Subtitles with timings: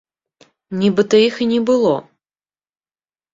[0.79, 1.93] Нібыта іх і не было.